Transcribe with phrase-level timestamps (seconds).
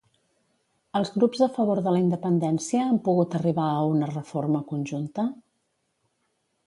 [0.99, 5.27] Els grups a favor de la independència han pogut arribar a una reforma conjunta?